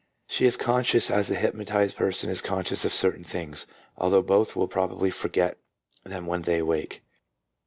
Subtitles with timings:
[0.25, 4.67] She is conscious as the hypnotized person is conscious of certain things, although both will
[4.67, 5.59] probably forget
[6.03, 7.03] them when they awake.